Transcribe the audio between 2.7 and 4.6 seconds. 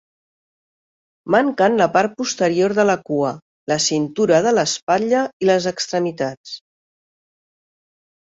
de la cua, la cintura de